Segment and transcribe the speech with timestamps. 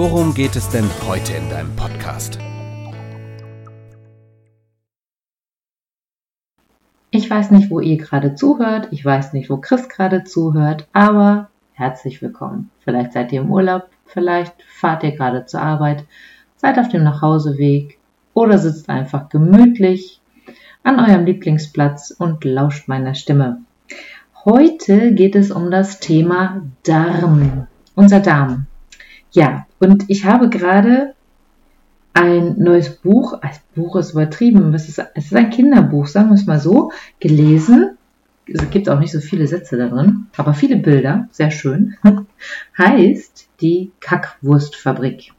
[0.00, 2.38] worum geht es denn heute in deinem Podcast?
[7.10, 11.50] Ich weiß nicht, wo ihr gerade zuhört, ich weiß nicht, wo Chris gerade zuhört, aber
[11.74, 12.70] herzlich willkommen.
[12.78, 16.06] Vielleicht seid ihr im Urlaub, vielleicht fahrt ihr gerade zur Arbeit,
[16.56, 17.98] seid auf dem Nachhauseweg
[18.32, 20.22] oder sitzt einfach gemütlich
[20.82, 23.60] an eurem Lieblingsplatz und lauscht meiner Stimme.
[24.46, 28.66] Heute geht es um das Thema Darm, unser Darm.
[29.32, 31.14] Ja, und ich habe gerade
[32.12, 36.34] ein neues Buch, als Buch ist übertrieben, es ist, es ist ein Kinderbuch, sagen wir
[36.34, 37.96] es mal so, gelesen.
[38.46, 41.94] Es gibt auch nicht so viele Sätze da drin, aber viele Bilder, sehr schön.
[42.78, 45.32] heißt die Kackwurstfabrik.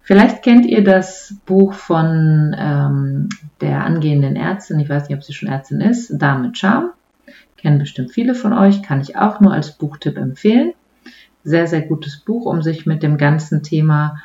[0.00, 3.28] Vielleicht kennt ihr das Buch von ähm,
[3.60, 6.92] der angehenden Ärztin, ich weiß nicht, ob sie schon Ärztin ist, Dame Charme.
[7.58, 10.72] Kennen bestimmt viele von euch, kann ich auch nur als Buchtipp empfehlen.
[11.46, 14.20] Sehr, sehr gutes Buch, um sich mit dem ganzen Thema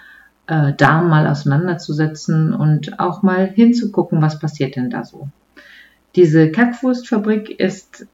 [0.48, 5.30] äh, Darm mal auseinanderzusetzen und auch mal hinzugucken, was passiert denn da so.
[6.16, 8.08] Diese Kackwurstfabrik ist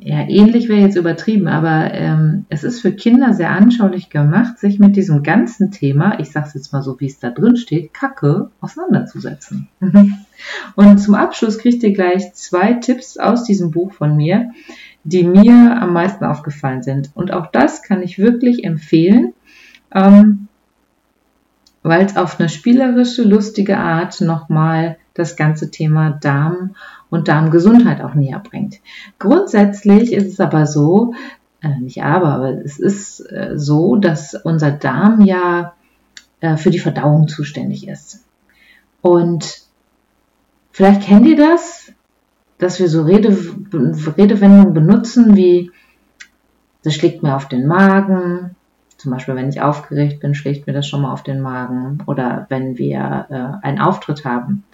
[0.00, 4.80] ja ähnlich wäre jetzt übertrieben, aber ähm, es ist für Kinder sehr anschaulich gemacht, sich
[4.80, 7.94] mit diesem ganzen Thema, ich sage es jetzt mal so, wie es da drin steht,
[7.94, 9.68] Kacke auseinanderzusetzen.
[10.74, 14.50] und zum Abschluss kriegt ihr gleich zwei Tipps aus diesem Buch von mir,
[15.04, 17.10] die mir am meisten aufgefallen sind.
[17.14, 19.32] Und auch das kann ich wirklich empfehlen.
[19.94, 20.48] Ähm,
[21.82, 26.76] weil es auf eine spielerische, lustige Art nochmal das ganze Thema Darm
[27.08, 28.80] und Darmgesundheit auch näher bringt.
[29.18, 31.14] Grundsätzlich ist es aber so,
[31.62, 35.74] äh, nicht aber, aber es ist äh, so, dass unser Darm ja
[36.40, 38.24] äh, für die Verdauung zuständig ist.
[39.02, 39.62] Und
[40.72, 41.92] vielleicht kennt ihr das,
[42.60, 43.36] dass wir so Rede,
[44.16, 45.70] Redewendungen benutzen wie,
[46.84, 48.56] das schlägt mir auf den Magen,
[49.00, 52.02] zum Beispiel, wenn ich aufgeregt bin, schlägt mir das schon mal auf den Magen.
[52.06, 54.64] Oder wenn wir äh, einen Auftritt haben,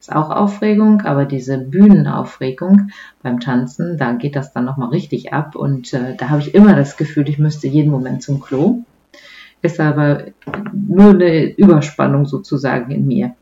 [0.00, 2.90] ist auch Aufregung, aber diese Bühnenaufregung
[3.22, 5.54] beim Tanzen, da geht das dann nochmal richtig ab.
[5.54, 8.82] Und äh, da habe ich immer das Gefühl, ich müsste jeden Moment zum Klo.
[9.62, 10.24] Ist aber
[10.72, 13.36] nur eine Überspannung sozusagen in mir.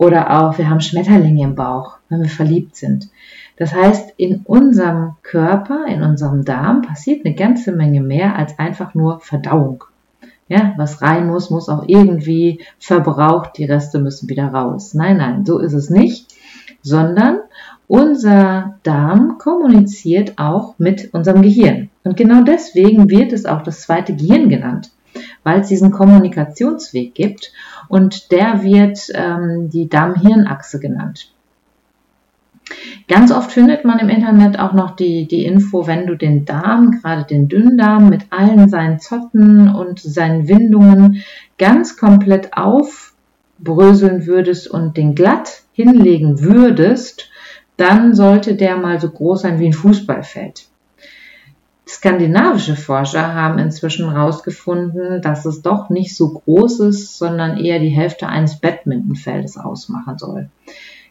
[0.00, 3.10] Oder auch, wir haben Schmetterlinge im Bauch, wenn wir verliebt sind.
[3.58, 8.94] Das heißt, in unserem Körper, in unserem Darm passiert eine ganze Menge mehr als einfach
[8.94, 9.84] nur Verdauung.
[10.48, 14.94] Ja, was rein muss, muss auch irgendwie verbraucht, die Reste müssen wieder raus.
[14.94, 16.34] Nein, nein, so ist es nicht,
[16.80, 17.40] sondern
[17.86, 21.90] unser Darm kommuniziert auch mit unserem Gehirn.
[22.04, 24.92] Und genau deswegen wird es auch das zweite Gehirn genannt,
[25.42, 27.52] weil es diesen Kommunikationsweg gibt
[27.88, 31.32] und der wird ähm, die Darm-Hirn-Achse genannt.
[33.08, 36.92] Ganz oft findet man im Internet auch noch die, die Info, wenn du den Darm,
[36.92, 41.22] gerade den Dünndarm mit allen seinen Zotten und seinen Windungen
[41.58, 47.30] ganz komplett aufbröseln würdest und den glatt hinlegen würdest,
[47.76, 50.69] dann sollte der mal so groß sein wie ein Fußballfeld.
[51.92, 57.88] Skandinavische Forscher haben inzwischen herausgefunden, dass es doch nicht so groß ist, sondern eher die
[57.88, 60.50] Hälfte eines Badmintonfeldes ausmachen soll.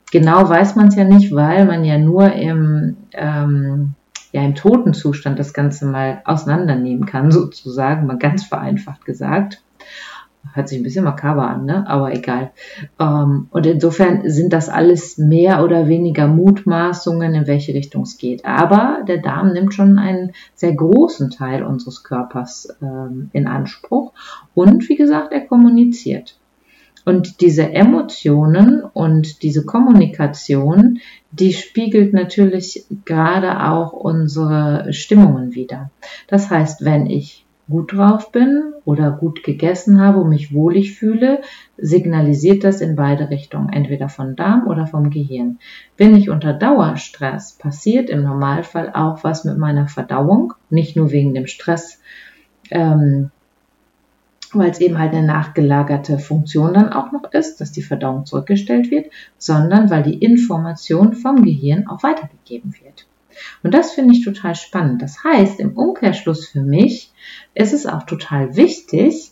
[0.10, 3.96] Genau weiß man es ja nicht, weil man ja nur im, ähm,
[4.32, 9.62] ja, im toten Zustand das Ganze mal auseinandernehmen kann, sozusagen, mal ganz vereinfacht gesagt.
[10.54, 11.88] Hört sich ein bisschen makaber an, ne?
[11.88, 12.52] aber egal.
[13.00, 18.46] Ähm, und insofern sind das alles mehr oder weniger Mutmaßungen, in welche Richtung es geht.
[18.46, 24.14] Aber der Darm nimmt schon einen sehr großen Teil unseres Körpers ähm, in Anspruch.
[24.54, 26.40] Und wie gesagt, er kommuniziert.
[27.06, 31.00] Und diese Emotionen und diese Kommunikation,
[31.32, 35.92] die spiegelt natürlich gerade auch unsere Stimmungen wieder.
[36.28, 41.42] Das heißt, wenn ich gut drauf bin oder gut gegessen habe und mich wohlig fühle,
[41.78, 45.60] signalisiert das in beide Richtungen, entweder vom Darm oder vom Gehirn.
[45.96, 51.34] Bin ich unter Dauerstress, passiert im Normalfall auch was mit meiner Verdauung, nicht nur wegen
[51.34, 52.02] dem Stress,
[52.72, 53.32] ähm,
[54.52, 58.90] weil es eben halt eine nachgelagerte Funktion dann auch noch ist, dass die Verdauung zurückgestellt
[58.90, 63.06] wird, sondern weil die Information vom Gehirn auch weitergegeben wird.
[63.64, 65.02] Und das finde ich total spannend.
[65.02, 67.12] Das heißt, im Umkehrschluss für mich
[67.54, 69.32] ist es auch total wichtig,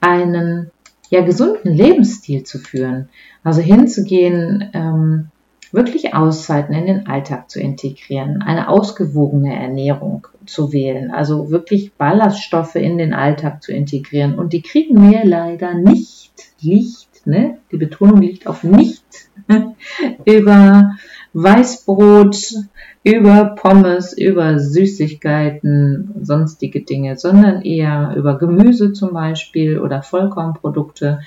[0.00, 0.70] einen
[1.10, 3.08] ja gesunden Lebensstil zu führen.
[3.42, 5.28] Also hinzugehen, ähm,
[5.74, 12.76] wirklich Auszeiten in den Alltag zu integrieren, eine ausgewogene Ernährung zu wählen, also wirklich Ballaststoffe
[12.76, 14.38] in den Alltag zu integrieren.
[14.38, 17.58] Und die kriegen wir leider nicht, nicht, ne?
[17.72, 19.04] Die Betonung liegt auf nicht,
[20.24, 20.96] über
[21.34, 22.54] Weißbrot,
[23.02, 31.20] über Pommes, über Süßigkeiten, sonstige Dinge, sondern eher über Gemüse zum Beispiel oder Vollkornprodukte,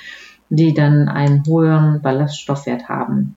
[0.49, 3.35] die dann einen hohen Ballaststoffwert haben.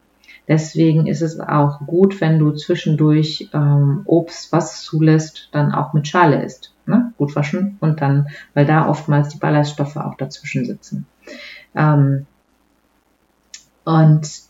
[0.48, 6.08] Deswegen ist es auch gut, wenn du zwischendurch ähm, Obst, was zulässt, dann auch mit
[6.08, 6.72] Schale isst.
[6.86, 7.12] Ne?
[7.18, 11.06] Gut waschen und dann, weil da oftmals die Ballaststoffe auch dazwischen sitzen.
[11.74, 12.26] Ähm,
[13.84, 14.49] und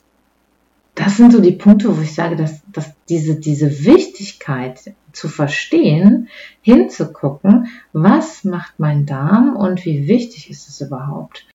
[1.01, 6.29] das sind so die Punkte, wo ich sage, dass, dass diese, diese Wichtigkeit zu verstehen,
[6.61, 11.47] hinzugucken, was macht mein Darm und wie wichtig ist es überhaupt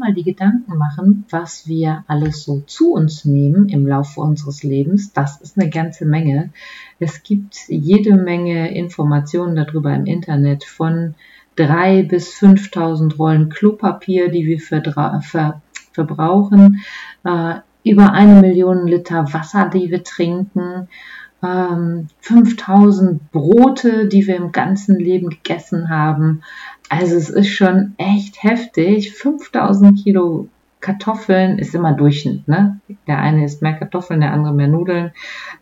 [0.00, 5.12] mal die Gedanken machen, was wir alles so zu uns nehmen im Laufe unseres Lebens.
[5.12, 6.50] Das ist eine ganze Menge.
[6.98, 11.14] Es gibt jede Menge Informationen darüber im Internet von
[11.54, 15.60] drei bis 5000 Rollen Klopapier, die wir ver ver
[15.92, 16.80] verbrauchen,
[17.24, 17.56] äh,
[17.90, 20.88] über eine Million Liter Wasser, die wir trinken,
[21.42, 26.42] ähm, 5000 Brote, die wir im ganzen Leben gegessen haben.
[26.88, 29.12] Also es ist schon echt heftig.
[29.12, 30.48] 5000 Kilo
[30.80, 32.80] Kartoffeln ist immer Durchschnitt, ne?
[33.06, 35.12] Der eine isst mehr Kartoffeln, der andere mehr Nudeln.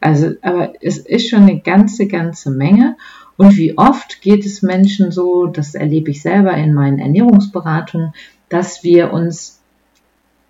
[0.01, 2.97] Also, aber es ist schon eine ganze, ganze Menge.
[3.37, 8.13] Und wie oft geht es Menschen so, das erlebe ich selber in meinen Ernährungsberatungen,
[8.49, 9.58] dass wir uns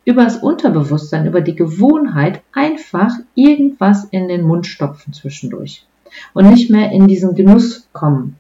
[0.08, 5.84] über das Unterbewusstsein, über die Gewohnheit einfach irgendwas in den Mund stopfen zwischendurch
[6.32, 8.37] und nicht mehr in diesen Genuss kommen.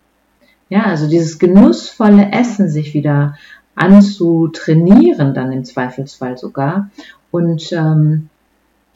[0.70, 3.36] Ja, also dieses genussvolle Essen sich wieder
[3.74, 6.88] anzutrainieren, dann im Zweifelsfall sogar
[7.30, 8.30] und ähm,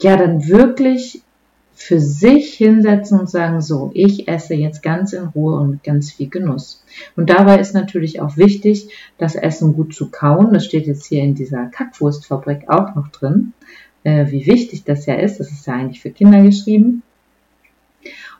[0.01, 1.21] ja, dann wirklich
[1.75, 6.11] für sich hinsetzen und sagen, so, ich esse jetzt ganz in Ruhe und mit ganz
[6.11, 6.83] viel Genuss.
[7.15, 10.53] Und dabei ist natürlich auch wichtig, das Essen gut zu kauen.
[10.53, 13.53] Das steht jetzt hier in dieser Kackwurstfabrik auch noch drin,
[14.03, 15.39] äh, wie wichtig das ja ist.
[15.39, 17.03] Das ist ja eigentlich für Kinder geschrieben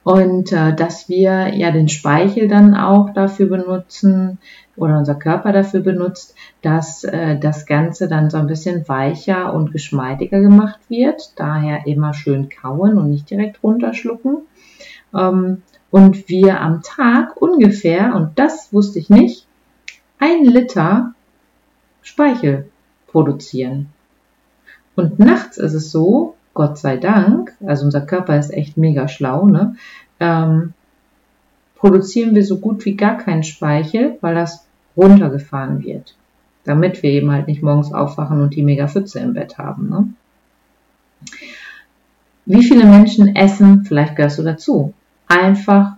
[0.03, 4.38] und äh, dass wir ja den Speichel dann auch dafür benutzen
[4.75, 9.71] oder unser Körper dafür benutzt, dass äh, das Ganze dann so ein bisschen weicher und
[9.71, 11.31] geschmeidiger gemacht wird.
[11.35, 14.39] Daher immer schön kauen und nicht direkt runterschlucken.
[15.13, 15.61] Ähm,
[15.91, 19.45] und wir am Tag ungefähr, und das wusste ich nicht,
[20.17, 21.13] ein Liter
[22.01, 22.67] Speichel
[23.07, 23.89] produzieren.
[24.95, 29.45] Und nachts ist es so, Gott sei Dank, also unser Körper ist echt mega schlau,
[29.45, 29.75] ne?
[30.19, 30.73] ähm,
[31.75, 34.65] produzieren wir so gut wie gar keinen Speichel, weil das
[34.95, 36.15] runtergefahren wird.
[36.63, 39.89] Damit wir eben halt nicht morgens aufwachen und die mega Pfütze im Bett haben.
[39.89, 40.13] Ne?
[42.45, 44.94] Wie viele Menschen essen, vielleicht gehörst du dazu,
[45.27, 45.97] einfach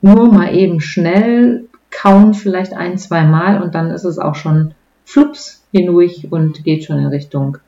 [0.00, 4.74] nur mal eben schnell kauen, vielleicht ein, zwei Mal und dann ist es auch schon
[5.04, 7.58] flups hindurch und geht schon in Richtung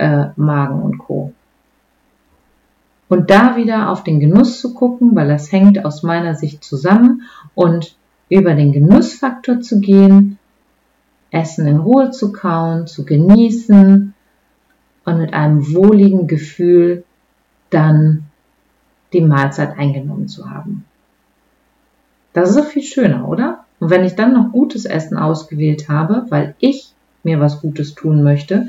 [0.00, 1.32] äh, Magen und Co.
[3.08, 7.22] Und da wieder auf den Genuss zu gucken, weil das hängt aus meiner Sicht zusammen
[7.54, 7.96] und
[8.28, 10.38] über den Genussfaktor zu gehen,
[11.30, 14.14] Essen in Ruhe zu kauen, zu genießen
[15.04, 17.04] und mit einem wohligen Gefühl
[17.68, 18.24] dann
[19.12, 20.84] die Mahlzeit eingenommen zu haben.
[22.32, 23.64] Das ist doch viel schöner, oder?
[23.80, 28.22] Und wenn ich dann noch gutes Essen ausgewählt habe, weil ich mir was Gutes tun
[28.22, 28.68] möchte,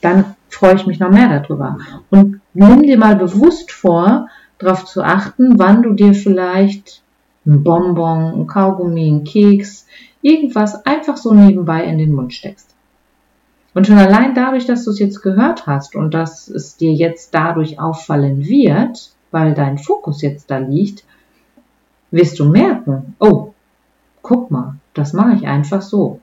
[0.00, 0.24] dann
[0.54, 1.78] freue ich mich noch mehr darüber.
[2.10, 4.28] Und nimm dir mal bewusst vor,
[4.58, 7.02] darauf zu achten, wann du dir vielleicht
[7.46, 9.86] ein Bonbon, ein Kaugummi, ein Keks,
[10.20, 12.72] irgendwas einfach so nebenbei in den Mund steckst.
[13.74, 17.34] Und schon allein dadurch, dass du es jetzt gehört hast und dass es dir jetzt
[17.34, 21.04] dadurch auffallen wird, weil dein Fokus jetzt da liegt,
[22.10, 23.54] wirst du merken, oh,
[24.20, 26.20] guck mal, das mache ich einfach so.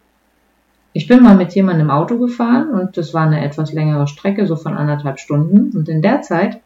[0.93, 4.47] Ich bin mal mit jemandem im Auto gefahren und das war eine etwas längere Strecke,
[4.47, 5.77] so von anderthalb Stunden.
[5.77, 6.59] Und in der Zeit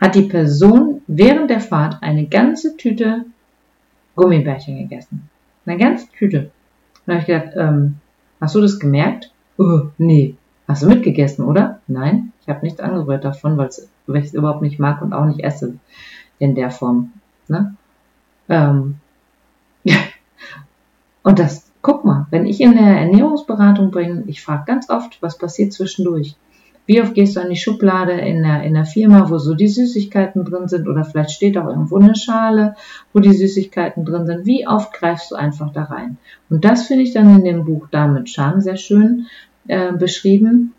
[0.00, 3.24] hat die Person während der Fahrt eine ganze Tüte
[4.14, 5.28] Gummibärchen gegessen.
[5.66, 6.38] Eine ganze Tüte.
[6.38, 6.50] Und
[7.06, 7.96] da habe ich gedacht, ähm,
[8.40, 9.32] hast du das gemerkt?
[9.58, 10.36] Uh, nee.
[10.68, 11.80] Hast du mitgegessen, oder?
[11.86, 15.44] Nein, ich habe nichts angerührt davon, weil ich es überhaupt nicht mag und auch nicht
[15.44, 15.78] esse
[16.38, 17.12] in der Form.
[17.46, 17.76] Ne?
[18.48, 18.96] Ähm,
[21.22, 25.38] und das Guck mal, wenn ich in der Ernährungsberatung bin, ich frage ganz oft, was
[25.38, 26.34] passiert zwischendurch.
[26.84, 29.68] Wie oft gehst du an die Schublade in der, in der Firma, wo so die
[29.68, 32.74] Süßigkeiten drin sind oder vielleicht steht auch irgendwo eine Schale,
[33.12, 34.46] wo die Süßigkeiten drin sind.
[34.46, 36.16] Wie oft greifst du einfach da rein?
[36.50, 39.26] Und das finde ich dann in dem Buch Damit Charme sehr schön
[39.68, 40.74] äh, beschrieben.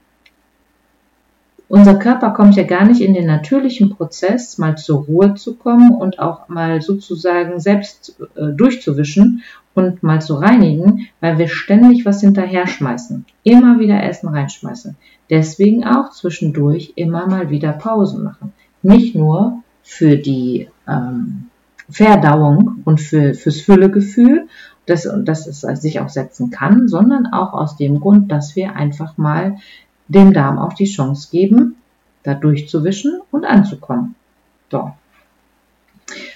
[1.70, 5.92] Unser Körper kommt ja gar nicht in den natürlichen Prozess, mal zur Ruhe zu kommen
[5.92, 9.44] und auch mal sozusagen selbst äh, durchzuwischen
[9.74, 13.26] und mal zu reinigen, weil wir ständig was hinterher schmeißen.
[13.44, 14.96] Immer wieder Essen reinschmeißen.
[15.30, 18.54] Deswegen auch zwischendurch immer mal wieder Pausen machen.
[18.82, 21.48] Nicht nur für die ähm,
[21.90, 24.48] Verdauung und für, fürs Füllegefühl,
[24.86, 29.18] dass, dass es sich auch setzen kann, sondern auch aus dem Grund, dass wir einfach
[29.18, 29.58] mal
[30.08, 31.76] dem Darm auch die Chance geben,
[32.24, 34.16] da durchzuwischen und anzukommen.
[34.72, 34.92] So.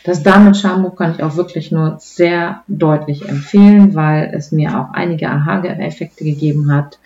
[0.03, 0.51] Das Darm
[0.95, 6.73] kann ich auch wirklich nur sehr deutlich empfehlen, weil es mir auch einige Aha-Effekte gegeben
[6.73, 6.99] hat.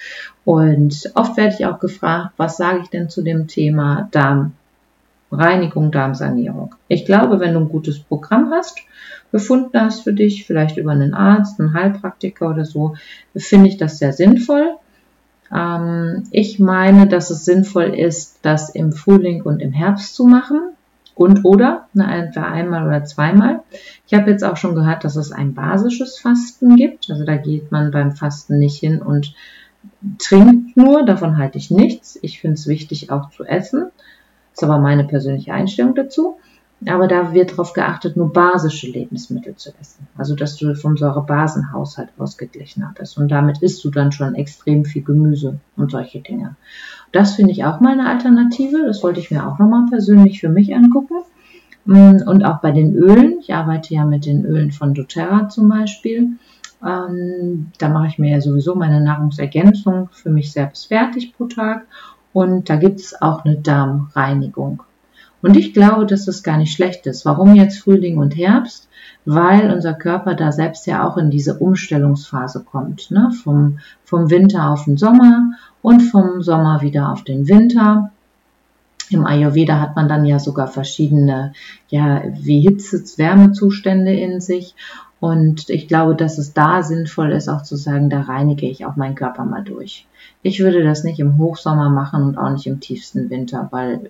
[0.46, 6.76] Und oft werde ich auch gefragt, was sage ich denn zu dem Thema Darmreinigung, Darmsanierung?
[6.88, 8.80] Ich glaube, wenn du ein gutes Programm hast,
[9.32, 12.96] gefunden hast für dich, vielleicht über einen Arzt, einen Heilpraktiker oder so,
[13.36, 14.76] finde ich das sehr sinnvoll.
[15.54, 20.72] Ähm, ich meine, dass es sinnvoll ist, das im Frühling und im Herbst zu machen.
[21.16, 23.62] Und oder, ne, entweder einmal oder zweimal.
[24.06, 27.10] Ich habe jetzt auch schon gehört, dass es ein basisches Fasten gibt.
[27.10, 29.34] Also da geht man beim Fasten nicht hin und
[30.20, 31.06] trinkt nur.
[31.06, 32.20] Davon halte ich nichts.
[32.22, 33.92] Ich finde es wichtig auch zu essen.
[34.52, 36.38] Das ist aber meine persönliche Einstellung dazu.
[36.88, 40.08] Aber da wird darauf geachtet, nur basische Lebensmittel zu essen.
[40.18, 43.18] Also, dass du vom Säurebasenhaushalt ausgeglichener bist.
[43.18, 46.56] Und damit isst du dann schon extrem viel Gemüse und solche Dinge.
[47.12, 48.84] Das finde ich auch mal eine Alternative.
[48.86, 51.16] Das wollte ich mir auch nochmal persönlich für mich angucken.
[51.86, 53.40] Mm, und auch bei den Ölen.
[53.42, 56.38] Ich arbeite ja mit den Ölen von doTERRA zum Beispiel.
[56.86, 61.88] Ähm, da mache ich mir ja sowieso meine Nahrungsergänzung für mich selbst fertig pro Tag.
[62.34, 64.84] Und da gibt es auch eine Darmreinigung.
[65.46, 67.24] Und ich glaube, dass das gar nicht schlecht ist.
[67.24, 68.90] Warum jetzt Frühling und Herbst?
[69.26, 73.12] Weil unser Körper da selbst ja auch in diese Umstellungsphase kommt.
[73.12, 73.30] Ne?
[73.44, 75.52] Vom, vom Winter auf den Sommer
[75.84, 78.10] und vom Sommer wieder auf den Winter.
[79.12, 81.54] Im Ayurveda hat man dann ja sogar verschiedene,
[81.90, 84.74] ja, wie Hitze, Wärmezustände in sich.
[85.20, 88.96] Und ich glaube, dass es da sinnvoll ist, auch zu sagen, da reinige ich auch
[88.96, 90.08] meinen Körper mal durch.
[90.42, 94.10] Ich würde das nicht im Hochsommer machen und auch nicht im tiefsten Winter, weil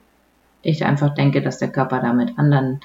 [0.65, 2.79] ich einfach denke, dass der Körper da mit anderen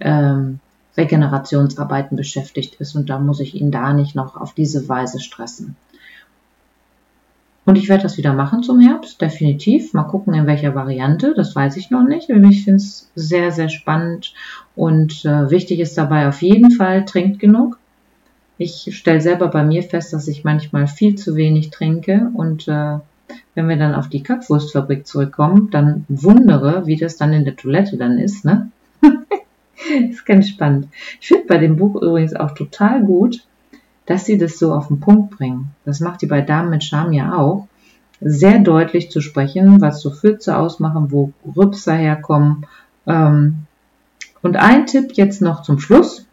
[0.00, 0.60] ähm,
[0.96, 5.76] Regenerationsarbeiten beschäftigt ist und da muss ich ihn da nicht noch auf diese Weise stressen.
[7.66, 9.92] Und ich werde das wieder machen zum Herbst, definitiv.
[9.92, 12.30] Mal gucken, in welcher Variante, das weiß ich noch nicht.
[12.30, 14.34] Ich finde es sehr, sehr spannend
[14.76, 17.78] und äh, wichtig ist dabei auf jeden Fall, trinkt genug.
[18.56, 22.98] Ich stelle selber bei mir fest, dass ich manchmal viel zu wenig trinke und äh,
[23.54, 27.96] wenn wir dann auf die Kackwurstfabrik zurückkommen, dann wundere, wie das dann in der Toilette
[27.96, 28.70] dann ist, ne?
[30.10, 30.88] ist ganz spannend.
[31.20, 33.42] Ich finde bei dem Buch übrigens auch total gut,
[34.06, 35.70] dass sie das so auf den Punkt bringen.
[35.84, 37.66] Das macht die bei Damen mit Charme ja auch.
[38.20, 42.66] Sehr deutlich zu sprechen, was so Fürze ausmachen, wo Rübser herkommen.
[43.06, 43.66] Ähm,
[44.42, 46.26] und ein Tipp jetzt noch zum Schluss.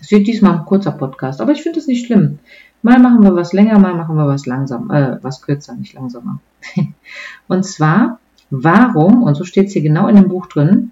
[0.00, 2.38] Es wird diesmal ein kurzer Podcast, aber ich finde es nicht schlimm.
[2.82, 6.40] Mal machen wir was länger, mal machen wir was langsam, äh, was kürzer, nicht langsamer.
[7.48, 8.18] und zwar,
[8.50, 10.90] warum, und so steht es hier genau in dem Buch drin,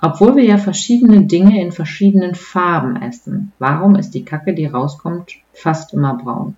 [0.00, 5.32] obwohl wir ja verschiedene Dinge in verschiedenen Farben essen, warum ist die Kacke, die rauskommt,
[5.52, 6.56] fast immer braun?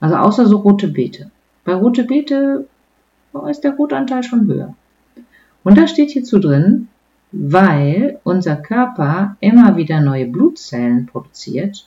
[0.00, 1.30] Also außer so rote Beete.
[1.64, 2.66] Bei rote Beete
[3.48, 4.74] ist der Rotanteil schon höher.
[5.62, 6.88] Und da steht hierzu drin,
[7.30, 11.86] weil unser Körper immer wieder neue Blutzellen produziert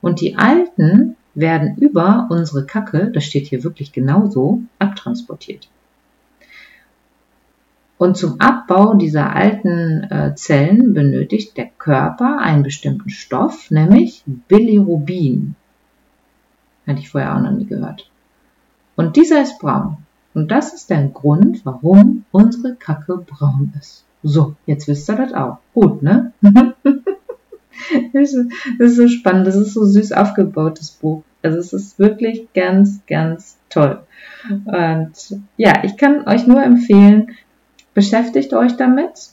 [0.00, 5.68] und die alten werden über unsere Kacke, das steht hier wirklich genauso, abtransportiert.
[7.98, 15.56] Und zum Abbau dieser alten äh, Zellen benötigt der Körper einen bestimmten Stoff, nämlich Bilirubin.
[16.86, 18.08] Hatte ich vorher auch noch nie gehört.
[18.94, 19.98] Und dieser ist braun.
[20.32, 24.04] Und das ist der Grund, warum unsere Kacke braun ist.
[24.22, 25.58] So, jetzt wisst ihr das auch.
[25.74, 26.32] Gut, ne?
[28.12, 31.22] das, ist, so spannend, das ist so süß aufgebaut, das Buch.
[31.42, 34.00] Also es ist wirklich ganz, ganz toll.
[34.64, 37.30] Und ja, ich kann euch nur empfehlen,
[37.94, 39.30] beschäftigt euch damit.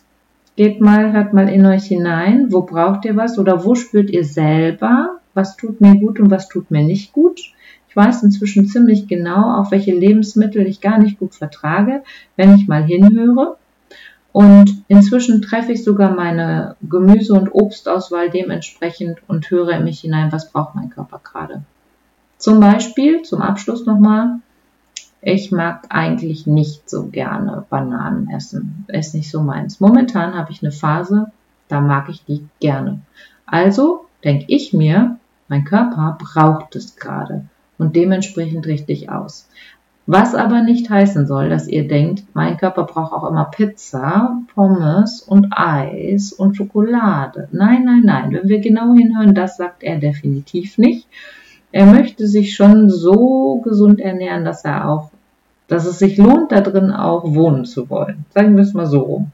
[0.56, 2.52] Geht mal, hört mal in euch hinein.
[2.52, 6.48] Wo braucht ihr was oder wo spürt ihr selber, was tut mir gut und was
[6.48, 7.42] tut mir nicht gut?
[7.90, 12.04] Ich weiß inzwischen ziemlich genau, auf welche Lebensmittel ich gar nicht gut vertrage,
[12.36, 13.58] wenn ich mal hinhöre.
[14.36, 20.30] Und inzwischen treffe ich sogar meine Gemüse- und Obstauswahl dementsprechend und höre in mich hinein,
[20.30, 21.64] was braucht mein Körper gerade.
[22.38, 24.42] Zum Beispiel, zum Abschluss nochmal,
[25.22, 28.84] Ich mag eigentlich nicht so gerne Bananen essen.
[28.90, 29.80] Ist nicht so meins.
[29.80, 31.32] Momentan habe ich eine Phase,
[31.70, 33.00] da mag ich die gerne.
[33.46, 37.46] Also denke ich mir, mein Körper braucht es gerade
[37.78, 39.48] und dementsprechend richtig aus.
[40.08, 45.22] Was aber nicht heißen soll, dass ihr denkt, mein Körper braucht auch immer Pizza, Pommes
[45.22, 47.48] und Eis und Schokolade.
[47.52, 48.32] Nein, nein, nein.
[48.32, 51.08] Wenn wir genau hinhören, das sagt er definitiv nicht.
[51.72, 55.10] Er möchte sich schon so gesund ernähren, dass er auch,
[55.68, 58.26] dass es sich lohnt, da drin auch wohnen zu wollen.
[58.30, 59.32] Sagen wir es mal so rum.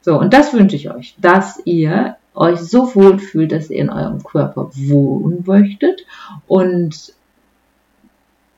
[0.00, 3.90] So, und das wünsche ich euch, dass ihr euch so wohl fühlt, dass ihr in
[3.90, 6.04] eurem Körper wohnen möchtet
[6.48, 7.14] und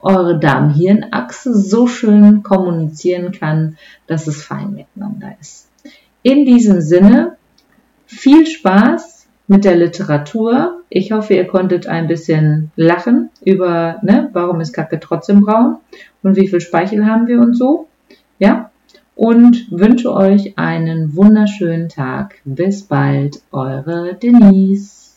[0.04, 5.68] eure Darm-Hirn-Achse so schön kommunizieren kann, dass es fein miteinander ist.
[6.23, 7.37] In diesem Sinne,
[8.06, 10.82] viel Spaß mit der Literatur.
[10.88, 15.76] Ich hoffe, ihr konntet ein bisschen lachen über, ne, warum ist Kacke trotzdem braun
[16.23, 17.88] und wie viel Speichel haben wir und so.
[18.38, 18.70] Ja,
[19.16, 22.37] und wünsche euch einen wunderschönen Tag.
[22.44, 25.12] Bis bald, eure Denise.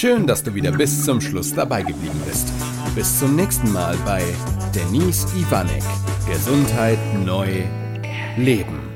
[0.00, 2.52] Schön, dass du wieder bis zum Schluss dabei geblieben bist.
[2.94, 4.22] Bis zum nächsten Mal bei
[4.72, 5.82] Denise Ivanek.
[6.24, 7.64] Gesundheit neu
[8.36, 8.87] leben.